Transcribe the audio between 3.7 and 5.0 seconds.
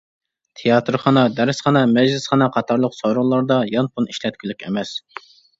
يانفون ئىشلەتكۈلۈك ئەمەس.